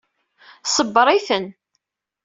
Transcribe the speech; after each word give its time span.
Ṣebber-iten. 0.75 1.45